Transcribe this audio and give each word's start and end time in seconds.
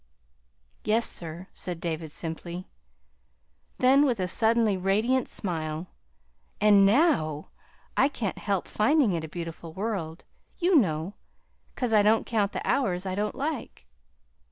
"Yes, 0.83 1.07
sir," 1.07 1.45
said 1.53 1.79
David 1.79 2.09
simply. 2.09 2.67
Then, 3.77 4.03
with 4.03 4.19
a 4.19 4.27
suddenly 4.27 4.75
radiant 4.75 5.27
smile: 5.29 5.89
"And 6.59 6.87
NOW 6.87 7.49
I 7.95 8.07
can't 8.07 8.39
help 8.39 8.67
finding 8.67 9.13
it 9.13 9.23
a 9.23 9.27
beautiful 9.29 9.73
world, 9.73 10.25
you 10.57 10.75
know, 10.75 11.13
'cause 11.75 11.93
I 11.93 12.01
don't 12.01 12.25
count 12.25 12.51
the 12.51 12.67
hours 12.67 13.05
I 13.05 13.13
don't 13.13 13.35
like." 13.35 13.85